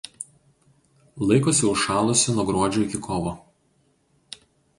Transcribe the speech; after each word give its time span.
Laikosi 1.31 1.67
užšalusi 1.73 2.33
nuo 2.39 2.47
gruodžio 2.49 2.87
iki 2.87 3.03
kovo. 3.11 3.37